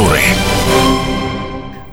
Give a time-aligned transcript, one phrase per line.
[0.00, 0.20] литературы.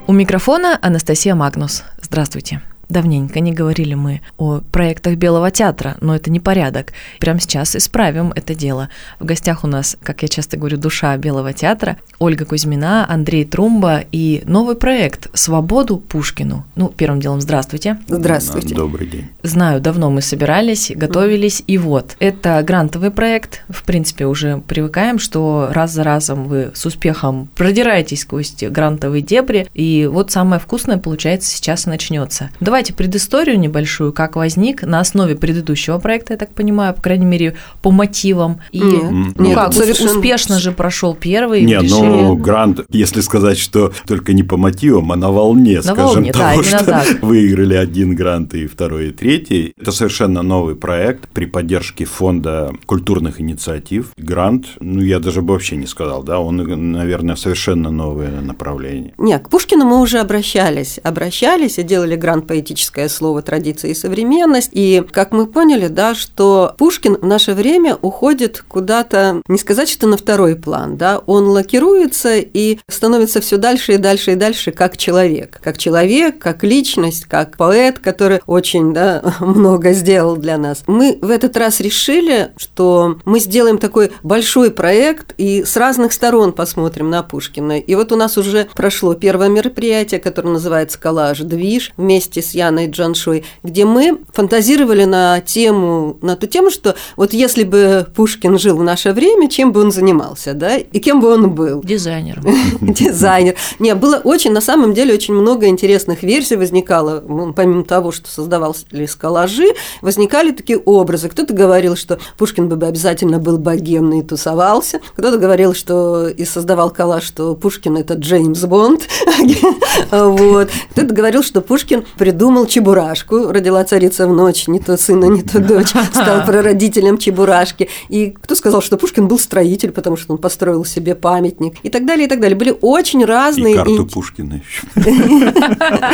[0.07, 1.83] У микрофона Анастасия Магнус.
[2.01, 2.61] Здравствуйте.
[2.89, 6.93] Давненько не говорили мы о проектах Белого театра, но это не порядок.
[7.19, 8.89] Прямо сейчас исправим это дело.
[9.19, 14.03] В гостях у нас, как я часто говорю, душа Белого театра, Ольга Кузьмина, Андрей Трумба
[14.11, 16.65] и новый проект «Свободу Пушкину».
[16.75, 17.97] Ну, первым делом, здравствуйте.
[18.07, 18.75] Здравствуйте.
[18.75, 19.29] Добрый день.
[19.43, 22.15] Знаю, давно мы собирались, готовились, и вот.
[22.19, 23.63] Это грантовый проект.
[23.69, 29.67] В принципе, уже привыкаем, что раз за разом вы с успехом продираетесь сквозь грантовые дебри,
[29.73, 32.49] и вот самое вкусное, получается, сейчас начнется.
[32.59, 37.25] Давай давайте предысторию небольшую, как возник на основе предыдущего проекта, я так понимаю, по крайней
[37.25, 38.59] мере, по мотивам.
[38.71, 40.11] И нет, ну, нет, как, совершенно...
[40.11, 41.63] успешно же прошел первый.
[41.63, 46.05] Нет, ну грант, если сказать, что только не по мотивам, а на волне, на скажем,
[46.05, 47.07] волне, того, да, что так.
[47.23, 49.73] выиграли один грант и второй и третий.
[49.81, 54.11] Это совершенно новый проект при поддержке фонда культурных инициатив.
[54.17, 56.57] Грант, ну я даже бы вообще не сказал, да, он,
[56.91, 59.15] наверное, совершенно новое направление.
[59.17, 63.93] Нет, к Пушкину мы уже обращались, обращались и делали грант по поэтическое слово «традиция» и
[63.93, 64.69] «современность».
[64.73, 70.07] И, как мы поняли, да, что Пушкин в наше время уходит куда-то, не сказать, что
[70.07, 74.97] на второй план, да, он лакируется и становится все дальше и дальше и дальше как
[74.97, 75.59] человек.
[75.63, 80.83] Как человек, как личность, как поэт, который очень да, много сделал для нас.
[80.87, 86.51] Мы в этот раз решили, что мы сделаем такой большой проект и с разных сторон
[86.51, 87.79] посмотрим на Пушкина.
[87.79, 92.87] И вот у нас уже прошло первое мероприятие, которое называется «Коллаж Движ» вместе с Яной
[92.87, 98.77] Джаншой, где мы фантазировали на тему, на ту тему, что вот если бы Пушкин жил
[98.77, 101.81] в наше время, чем бы он занимался, да, и кем бы он был?
[101.83, 102.43] Дизайнером.
[102.81, 103.55] Дизайнер.
[103.79, 107.23] Не, было очень, на самом деле, очень много интересных версий возникало,
[107.55, 109.67] помимо того, что создавались коллажи,
[110.01, 111.29] возникали такие образы.
[111.29, 116.89] Кто-то говорил, что Пушкин бы обязательно был богемный и тусовался, кто-то говорил, что и создавал
[116.89, 119.07] коллаж, что Пушкин– это Джеймс Бонд,
[120.11, 120.69] вот.
[120.91, 125.41] Кто-то говорил, что Пушкин придумал придумал Чебурашку, родила царица в ночь, не то сына, не
[125.41, 127.89] то дочь, стал прародителем Чебурашки.
[128.07, 132.05] И кто сказал, что Пушкин был строитель, потому что он построил себе памятник и так
[132.05, 132.57] далее, и так далее.
[132.57, 133.73] Были очень разные...
[133.73, 134.09] И карту и...
[134.09, 134.87] Пушкина еще.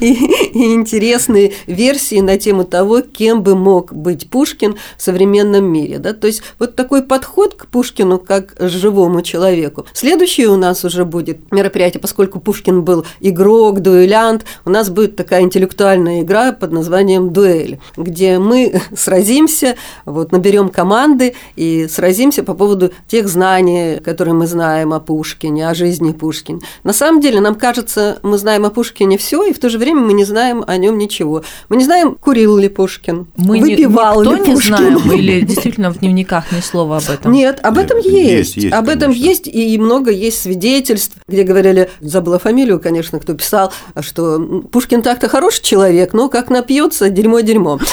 [0.00, 5.98] И интересные версии на тему того, кем бы мог быть Пушкин в современном мире.
[5.98, 6.12] Да?
[6.12, 9.86] То есть вот такой подход к Пушкину как живому человеку.
[9.92, 15.42] Следующее у нас уже будет мероприятие, поскольку Пушкин был игрок, дуэлянт, у нас будет такая
[15.42, 22.92] интеллектуальная игра под названием «Дуэль», где мы сразимся, вот, наберем команды и сразимся по поводу
[23.08, 26.60] тех знаний, которые мы знаем о Пушкине, о жизни Пушкина.
[26.84, 30.00] На самом деле, нам кажется, мы знаем о Пушкине все, и в то же время
[30.02, 31.42] мы не знаем о нем ничего.
[31.68, 34.52] Мы не знаем, курил ли Пушкин, мы выпивал не, ли Пушкин.
[34.54, 37.32] не знаем, или действительно в дневниках ни слова об этом?
[37.32, 38.56] Нет, об этом есть.
[38.56, 39.24] есть, есть об этом конечно.
[39.24, 44.38] есть, и много есть свидетельств, где говорили, забыла фамилию, конечно, кто писал, что
[44.70, 47.78] Пушкин так-то хороший человек, но как напьется, дерьмо-дерьмо.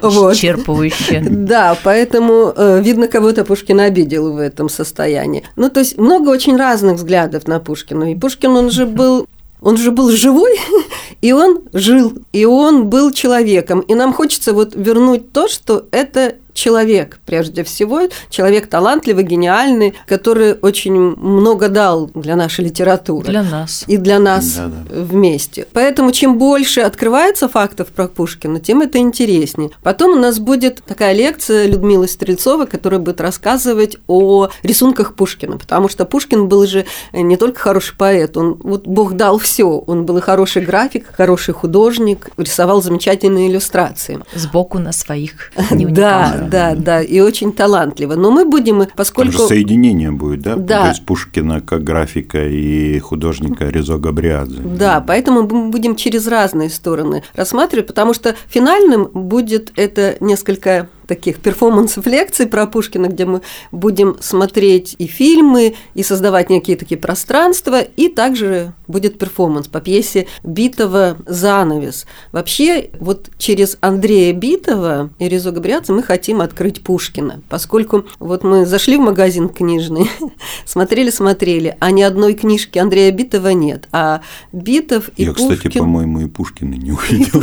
[0.00, 0.34] Вот.
[0.34, 1.22] Исчерпывающе.
[1.30, 5.44] Да, поэтому, э, видно, кого-то Пушкин обидел в этом состоянии.
[5.54, 8.10] Ну, то есть много очень разных взглядов на Пушкина.
[8.10, 9.26] И Пушкин, он же был
[9.60, 10.58] он же был живой,
[11.20, 13.80] и он жил, и он был человеком.
[13.80, 20.54] И нам хочется вот вернуть то, что это человек, прежде всего, человек талантливый, гениальный, который
[20.54, 23.28] очень много дал для нашей литературы.
[23.28, 23.84] Для нас.
[23.86, 25.00] И для нас да, да.
[25.02, 25.66] вместе.
[25.72, 29.70] Поэтому чем больше открывается фактов про Пушкина, тем это интереснее.
[29.82, 35.88] Потом у нас будет такая лекция Людмилы Стрельцовой, которая будет рассказывать о рисунках Пушкина, потому
[35.88, 40.18] что Пушкин был же не только хороший поэт, он вот Бог дал все, он был
[40.18, 44.20] и хороший график, хороший художник, рисовал замечательные иллюстрации.
[44.34, 48.14] Сбоку на своих Да, да, да, и очень талантливо.
[48.14, 49.32] Но мы будем, поскольку...
[49.32, 50.56] Там же соединение будет, да?
[50.56, 50.82] Да.
[50.82, 54.60] То есть Пушкина как графика и художника Резо Габриадзе.
[54.62, 61.40] Да, поэтому мы будем через разные стороны рассматривать, потому что финальным будет это несколько таких
[61.40, 67.82] перформансов лекций про Пушкина, где мы будем смотреть и фильмы, и создавать некие такие пространства,
[67.82, 72.06] и также будет перформанс по пьесе Битова «Занавес».
[72.32, 78.64] Вообще, вот через Андрея Битова и Резо Габриадзе мы хотим открыть Пушкина, поскольку вот мы
[78.64, 80.10] зашли в магазин книжный,
[80.64, 85.56] смотрели-смотрели, а ни одной книжки Андрея Битова нет, а Битов и Я, Пушкин...
[85.56, 87.42] кстати, по-моему, и Пушкина не увидел.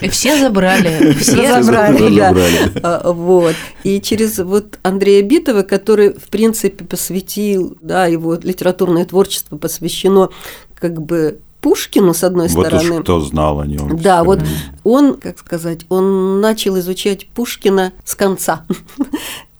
[0.00, 2.80] И все забрали, все забрали забрали.
[2.82, 3.54] А, вот.
[3.82, 10.30] И через вот Андрея Битова, который, в принципе, посвятил, да, его литературное творчество посвящено
[10.74, 12.98] как бы Пушкину, с одной вот стороны.
[12.98, 13.98] Уж кто знал о нем.
[13.98, 14.40] Да, вот
[14.84, 18.64] он, как сказать, он начал изучать Пушкина с конца.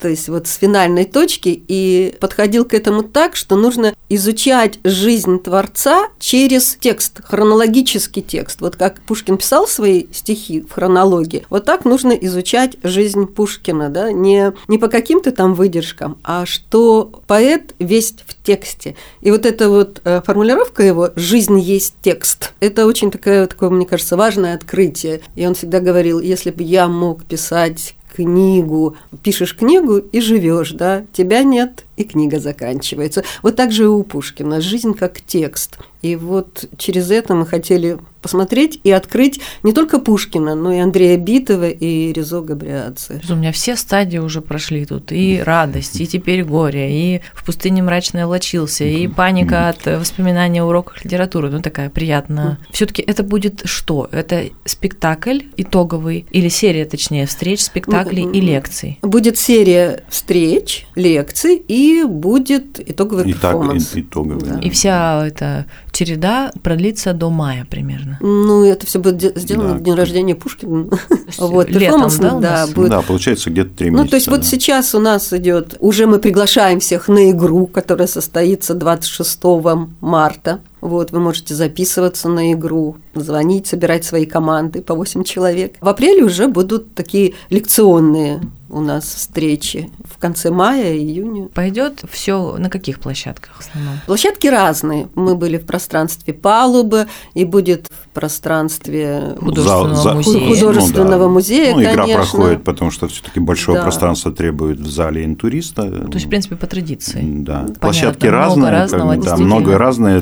[0.06, 5.40] То есть вот с финальной точки, и подходил к этому так, что нужно изучать жизнь
[5.40, 8.60] Творца через текст, хронологический текст.
[8.60, 14.12] Вот как Пушкин писал свои стихи в хронологии, вот так нужно изучать жизнь Пушкина, да,
[14.12, 18.94] не, не по каким-то там выдержкам, а что поэт весь в тексте.
[19.22, 23.86] И вот эта вот э, формулировка его «жизнь есть текст», это очень такое, такое, мне
[23.86, 25.22] кажется, важное открытие.
[25.34, 31.04] И он всегда говорил, если бы я мог писать книгу, пишешь книгу и живешь, да,
[31.12, 33.24] тебя нет, и книга заканчивается.
[33.42, 34.60] Вот так же и у Пушкина.
[34.60, 35.78] Жизнь как текст.
[36.06, 41.16] И вот через это мы хотели посмотреть и открыть не только Пушкина, но и Андрея
[41.16, 43.20] Битова и Резо Габриадзе.
[43.28, 45.12] У меня все стадии уже прошли тут.
[45.12, 50.66] И радость, и теперь горе, и в пустыне мрачно влачился, и паника от воспоминания о
[50.66, 51.50] уроках литературы.
[51.50, 52.58] Ну, такая приятная.
[52.70, 54.08] все таки это будет что?
[54.10, 58.98] Это спектакль итоговый или серия, точнее, встреч, спектаклей и лекций?
[59.02, 63.92] Будет серия встреч, лекций и будет итоговый Итак, перформанс.
[63.94, 64.58] Итоговый, да.
[64.60, 68.18] И вся эта череда продлится до мая примерно.
[68.20, 69.78] Ну, это все будет сделано да.
[69.78, 70.88] в день рождения Пушкина.
[71.38, 72.90] Вот, перформанс, да, да, будет.
[72.90, 74.04] Да, получается где-то три месяца.
[74.04, 78.06] Ну, то есть вот сейчас у нас идет, уже мы приглашаем всех на игру, которая
[78.06, 79.40] состоится 26
[80.00, 80.60] марта.
[80.86, 85.74] Вот, вы можете записываться на игру, звонить, собирать свои команды по 8 человек.
[85.80, 91.48] В апреле уже будут такие лекционные у нас встречи в конце мая, июня.
[91.48, 93.94] Пойдет все на каких площадках в основном?
[94.06, 95.08] Площадки разные.
[95.14, 100.48] Мы были в пространстве палубы, и будет в пространстве художественного за, музея.
[100.48, 101.28] Художественного ну, да.
[101.28, 102.22] музея, ну, игра конечно.
[102.22, 103.84] проходит, потому что все-таки большое да.
[103.84, 105.88] пространство требует в зале интуриста.
[105.88, 107.22] То есть, в принципе, по традиции.
[107.22, 107.60] Да.
[107.60, 107.74] Понятно.
[107.76, 108.70] Площадки много разные.
[108.70, 110.20] Разного, да, много разные,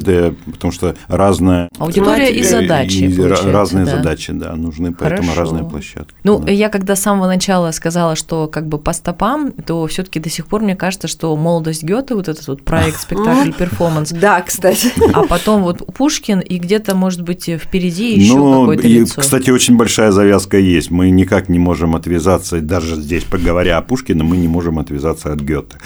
[0.54, 3.04] потому что разная аудитория и задачи.
[3.04, 3.96] И разные да.
[3.96, 5.40] задачи, да, нужны, поэтому Хорошо.
[5.40, 6.14] разные площадки.
[6.24, 6.50] Ну, да.
[6.50, 10.46] я когда с самого начала сказала, что как бы по стопам, то все-таки до сих
[10.46, 14.12] пор мне кажется, что молодость Гёте, вот этот вот проект, спектакль, перформанс.
[14.24, 14.88] Да, кстати.
[15.12, 19.20] А потом вот Пушкин, и где-то, может быть, впереди еще ну, какое-то лицо.
[19.20, 20.90] Кстати, очень большая завязка есть.
[20.90, 25.40] Мы никак не можем отвязаться, даже здесь, поговоря о Пушкине, мы не можем отвязаться от
[25.40, 25.76] Гёте.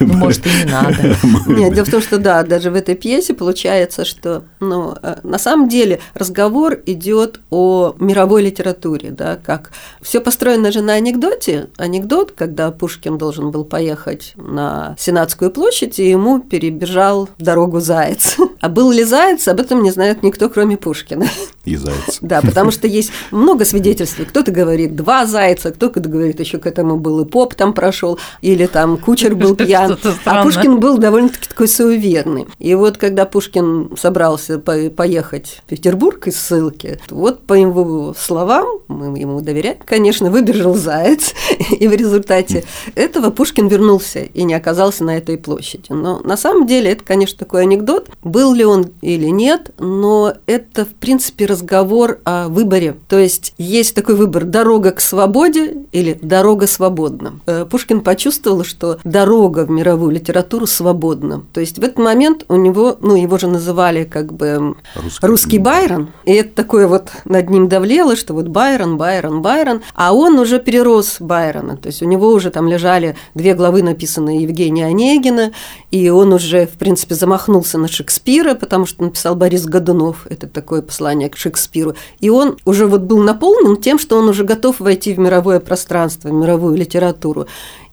[0.00, 1.16] Ну, может, и не надо.
[1.46, 5.38] Нет, дело в том, что да, даже в этой пьесе получается, что ну, э, на
[5.38, 9.70] самом деле разговор идет о мировой литературе, да, как
[10.02, 16.08] все построено же на анекдоте, анекдот, когда Пушкин должен был поехать на Сенатскую площадь, и
[16.08, 18.36] ему перебежал дорогу заяц.
[18.64, 21.26] А был ли заяц, об этом не знает никто, кроме Пушкина.
[21.66, 22.18] И заяц.
[22.22, 24.18] Да, потому что есть много свидетельств.
[24.26, 28.64] Кто-то говорит два зайца, кто-то говорит еще к этому был и поп там прошел, или
[28.64, 29.98] там кучер был пьян.
[30.24, 32.46] А Пушкин был довольно-таки такой суеверный.
[32.58, 39.18] И вот когда Пушкин собрался поехать в Петербург из ссылки, вот по его словам, мы
[39.18, 41.34] ему доверяем, конечно, выбежал заяц,
[41.70, 42.64] и в результате
[42.94, 45.86] этого Пушкин вернулся и не оказался на этой площади.
[45.90, 48.08] Но на самом деле это, конечно, такой анекдот.
[48.22, 52.96] Был ли он или нет, но это, в принципе, разговор о выборе.
[53.08, 57.40] То есть есть такой выбор– дорога к свободе или дорога свободна.
[57.46, 61.42] Э, Пушкин почувствовал, что дорога в мировую литературу свободна.
[61.52, 65.58] То есть в этот момент у него, ну, его же называли как бы русский, русский
[65.58, 70.38] Байрон, и это такое вот над ним давлело, что вот Байрон, Байрон, Байрон, а он
[70.38, 71.76] уже перерос Байрон Байрона.
[71.76, 75.52] То есть у него уже там лежали две главы, написанные Евгения Онегина,
[75.90, 80.82] и он уже, в принципе, замахнулся на Шекспира, потому что написал Борис Годунов, это такое
[80.82, 81.94] послание к Шекспиру.
[82.20, 86.28] И он уже вот был наполнен тем, что он уже готов войти в мировое пространство,
[86.28, 87.46] в мировую литературу.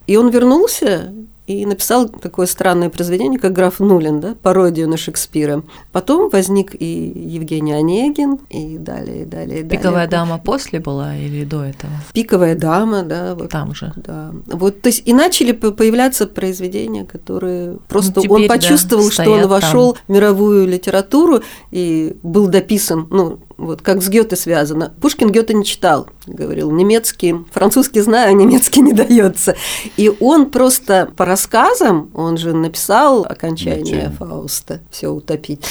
[0.08, 1.12] И он вернулся
[1.52, 5.64] и написал такое странное произведение, как «Граф Нулин», да, пародию на Шекспира.
[5.92, 9.64] Потом возник и Евгений Онегин, и далее, и далее, и далее.
[9.64, 11.94] «Пиковая дама» после была или до этого?
[12.14, 13.36] «Пиковая дама», да.
[13.36, 13.94] Вот, Там же.
[13.96, 14.32] Да.
[14.46, 19.48] Вот, то есть и начали появляться произведения, которые просто ну, он почувствовал, да, что он
[19.48, 21.42] вошел в мировую литературу
[21.72, 24.92] и был дописан, ну, вот как с Гёте связано.
[25.00, 29.56] Пушкин Гёте не читал, говорил, немецкий, французский знаю, а немецкий не дается.
[29.98, 34.12] И он просто по рассказам, он же написал окончание Зачем?
[34.14, 35.66] Фауста, все утопить.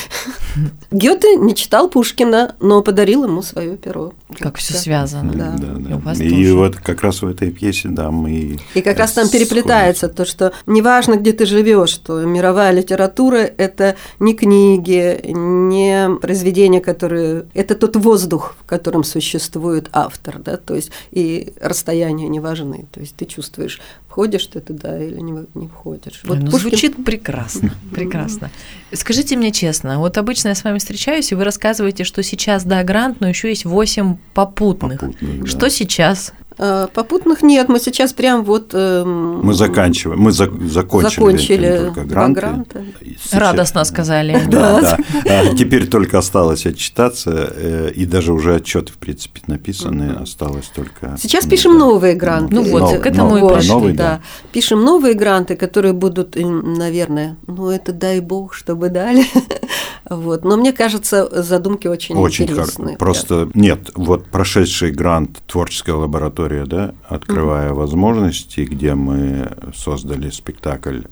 [0.90, 4.12] Гёте не читал Пушкина, но подарил ему свое перо.
[4.38, 5.32] Как все связано.
[5.32, 5.56] Да.
[5.58, 6.12] Да, да.
[6.12, 8.58] И, и вот как раз в этой пьесе, да, мы.
[8.74, 13.96] И как раз там переплетается то, что неважно, где ты живешь, что мировая литература это
[14.20, 20.92] не книги, не произведения, которые это тот воздух, в котором существует автор, да, то есть
[21.10, 26.20] и расстояния не важны, то есть ты чувствуешь, входишь ты туда или не, не входишь.
[26.24, 26.70] Вот ну, Пушкин...
[26.70, 28.50] Звучит прекрасно, прекрасно.
[28.92, 32.82] Скажите мне честно, вот обычно я с вами встречаюсь, и вы рассказываете, что сейчас, да,
[32.84, 35.02] грант, но еще есть 8 попутных.
[35.02, 36.32] попутных что сейчас?
[36.62, 38.74] А, попутных нет, мы сейчас прям вот…
[38.74, 42.40] Эм, мы заканчиваем, мы за, закончили, закончили гранты.
[42.40, 42.84] гранта.
[43.00, 44.38] Сейчас, Радостно сказали.
[44.50, 44.98] Да, да.
[45.24, 51.16] А теперь только осталось отчитаться, э, и даже уже отчеты, в принципе, написаны, осталось только…
[51.18, 52.54] Сейчас пишем новые гранты.
[52.54, 54.20] Ну вот, к этому и пришли, да.
[54.52, 59.24] Пишем новые гранты, которые будут, наверное, ну это дай бог, чтобы дали.
[60.10, 60.44] Вот.
[60.44, 62.88] Но мне кажется, задумки очень, очень интересные.
[62.88, 62.98] Хор...
[62.98, 63.52] Просто да.
[63.54, 67.80] нет, вот прошедший грант «Творческая лаборатория», да, открывая угу.
[67.80, 71.02] возможности, где мы создали спектакль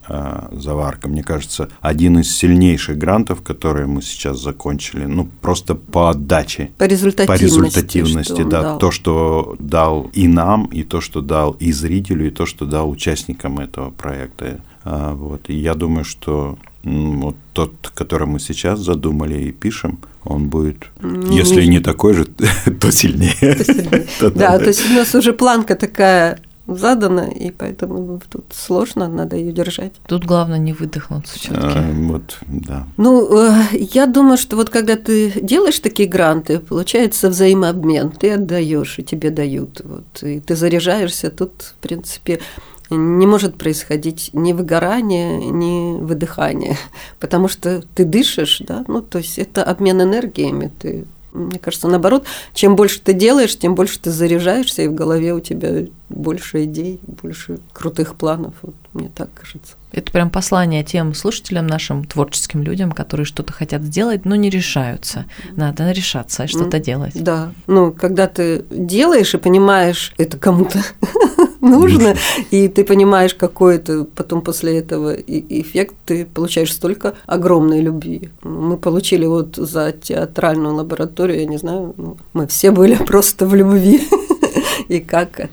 [0.51, 6.73] «Заварка», мне кажется, один из сильнейших грантов, которые мы сейчас закончили, ну, просто по отдаче.
[6.77, 7.27] По результативности.
[7.27, 8.63] По результативности, да.
[8.63, 8.79] Дал.
[8.79, 12.91] То, что дал и нам, и то, что дал и зрителю, и то, что дал
[12.91, 14.61] участникам этого проекта.
[14.83, 15.49] А, вот.
[15.49, 21.39] И я думаю, что вот тот, который мы сейчас задумали и пишем, он будет, не,
[21.39, 22.25] если не такой же,
[22.81, 24.07] то сильнее.
[24.35, 29.53] Да, то есть у нас уже планка такая задана, и поэтому тут сложно, надо ее
[29.53, 29.95] держать.
[30.07, 31.79] Тут главное не выдохнуться все-таки.
[31.79, 32.87] А, вот, да.
[32.97, 38.11] Ну, э, я думаю, что вот когда ты делаешь такие гранты, получается взаимообмен.
[38.11, 39.81] Ты отдаешь, и тебе дают.
[39.83, 41.31] Вот, и ты заряжаешься.
[41.31, 42.41] Тут, в принципе,
[42.91, 46.77] не может происходить ни выгорание, ни выдыхание,
[47.21, 52.25] потому что ты дышишь, да, ну, то есть это обмен энергиями, ты мне кажется, наоборот,
[52.55, 57.01] чем больше ты делаешь, тем больше ты заряжаешься, и в голове у тебя больше идей,
[57.07, 58.55] больше крутых планов.
[58.63, 59.75] Вот мне так кажется.
[59.93, 65.27] Это прям послание тем слушателям нашим, творческим людям, которые что-то хотят сделать, но не решаются.
[65.53, 67.13] Надо решаться и что-то делать.
[67.15, 67.53] Да.
[67.67, 70.79] Ну, когда ты делаешь и понимаешь, это кому-то
[71.69, 72.15] нужно,
[72.51, 78.31] и ты понимаешь, какой это потом после этого эффект, ты получаешь столько огромной любви.
[78.43, 83.55] Мы получили вот за театральную лабораторию, я не знаю, ну, мы все были просто в
[83.55, 84.01] любви.
[84.89, 85.51] И как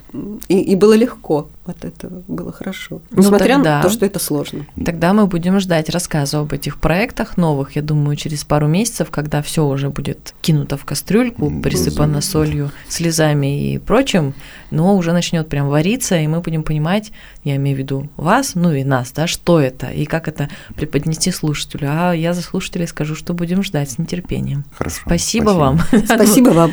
[0.48, 3.02] и, и было легко от этого, было хорошо.
[3.12, 4.66] Ну, Несмотря тогда, на то, что это сложно.
[4.84, 9.42] Тогда мы будем ждать рассказа об этих проектах новых, я думаю, через пару месяцев, когда
[9.42, 14.34] все уже будет кинуто в кастрюльку, присыпано солью, слезами и прочим,
[14.72, 17.12] но уже начнет прям вариться, и мы будем понимать,
[17.44, 21.32] я имею в виду вас, ну и нас, да, что это, и как это преподнести
[21.32, 21.88] слушателю.
[21.92, 24.66] А я за слушателей скажу, что будем ждать с нетерпением.
[24.78, 25.02] Хорошо.
[25.06, 25.60] Спасибо, спасибо.
[25.60, 25.80] вам.
[26.06, 26.72] Спасибо вам.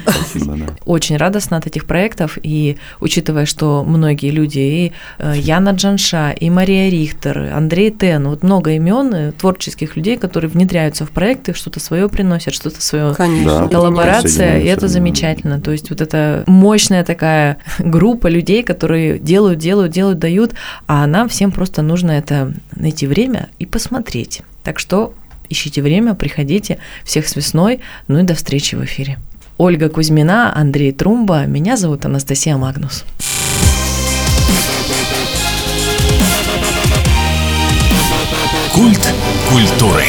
[0.85, 4.82] Очень радостно от этих проектов, и учитывая, что многие люди, и
[5.19, 10.51] э, Яна Джанша, и Мария Рихтер, Андрей Тен, вот много имен э, творческих людей, которые
[10.51, 13.15] внедряются в проекты, что-то свое приносят, что-то свое.
[13.15, 13.69] Конечно.
[13.69, 15.61] Коллаборация, и это замечательно.
[15.61, 20.53] То есть вот это мощная такая группа людей, которые делают, делают, делают, дают,
[20.87, 24.43] а нам всем просто нужно это найти время и посмотреть.
[24.65, 25.15] Так что
[25.49, 29.19] ищите время, приходите, всех с весной, ну и до встречи в эфире.
[29.59, 33.05] Ольга Кузьмина, Андрей Трумба, меня зовут Анастасия Магнус.
[38.83, 39.15] Культ
[39.49, 40.03] культуры.